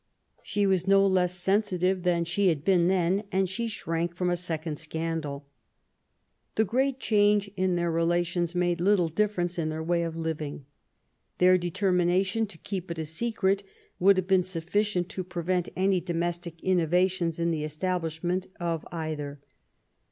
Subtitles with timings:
[0.41, 4.35] She was no less sensitive than she had been then, and she shrank from a
[4.35, 5.45] second scandal.
[6.55, 10.65] The great change in their relations made little differ ence in their way of living.
[11.37, 13.61] Their determination to keep it a secret
[13.99, 19.39] would have been sufficient to prevent any domestic innovations in the establishment of either.